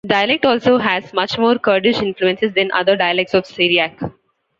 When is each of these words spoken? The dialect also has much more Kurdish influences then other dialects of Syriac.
The 0.03 0.07
dialect 0.07 0.47
also 0.47 0.79
has 0.79 1.13
much 1.13 1.37
more 1.37 1.59
Kurdish 1.59 2.01
influences 2.01 2.53
then 2.55 2.71
other 2.71 2.95
dialects 2.95 3.35
of 3.35 3.45
Syriac. 3.45 3.99